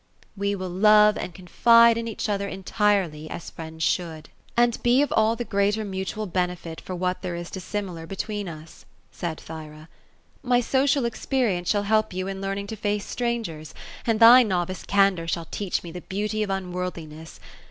[0.35, 4.81] "We will love and confide in each other entirely, as friends should: 238 OPHELIA; and
[4.83, 8.85] be of all the greater mutual benefit, for what there is dissimnar oe tween us;"
[9.11, 9.77] said Th3*ra.
[9.85, 9.87] ^
[10.41, 13.75] My social experience shall help you in learn ing to face strangers;
[14.07, 17.39] and thy novice candour shall teach ine the beauty of unworldliness.